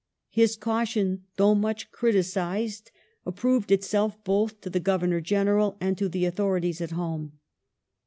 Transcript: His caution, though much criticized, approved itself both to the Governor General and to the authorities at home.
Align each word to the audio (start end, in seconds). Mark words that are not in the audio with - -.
His 0.31 0.55
caution, 0.55 1.25
though 1.37 1.53
much 1.53 1.91
criticized, 1.91 2.89
approved 3.23 3.71
itself 3.71 4.17
both 4.23 4.59
to 4.61 4.69
the 4.71 4.79
Governor 4.79 5.21
General 5.21 5.77
and 5.79 5.95
to 5.99 6.09
the 6.09 6.25
authorities 6.25 6.81
at 6.81 6.89
home. 6.89 7.33